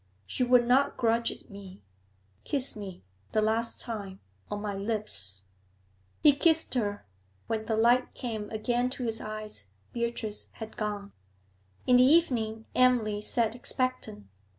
'She 0.25 0.43
would 0.43 0.67
not 0.67 0.97
grudge 0.97 1.29
it 1.29 1.47
me. 1.51 1.79
Kiss 2.43 2.75
me 2.75 3.03
the 3.33 3.39
last 3.43 3.79
time 3.79 4.19
on 4.49 4.59
my 4.59 4.73
lips!' 4.73 5.43
He 6.23 6.33
kissed 6.33 6.73
her. 6.73 7.05
When 7.45 7.65
the 7.65 7.77
light 7.77 8.15
came 8.15 8.49
again 8.49 8.89
to 8.97 9.03
his 9.03 9.21
eyes, 9.21 9.65
Beatrice 9.93 10.47
had 10.53 10.75
gone. 10.75 11.11
In 11.85 11.97
the 11.97 12.03
evening 12.03 12.65
Emily 12.73 13.21
sat 13.21 13.53
expectant. 13.53 14.25